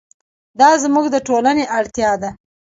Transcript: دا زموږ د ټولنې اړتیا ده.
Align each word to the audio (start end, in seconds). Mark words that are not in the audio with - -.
دا 0.59 0.69
زموږ 0.83 1.05
د 1.11 1.15
ټولنې 1.27 1.63
اړتیا 1.77 2.11
ده. 2.21 2.29